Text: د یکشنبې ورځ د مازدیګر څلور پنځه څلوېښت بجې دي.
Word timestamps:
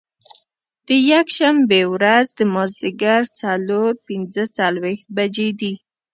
د 0.87 0.89
یکشنبې 1.11 1.81
ورځ 1.93 2.25
د 2.37 2.39
مازدیګر 2.53 3.21
څلور 3.41 3.91
پنځه 4.05 4.43
څلوېښت 4.57 5.07
بجې 5.17 5.49
دي. 5.59 5.73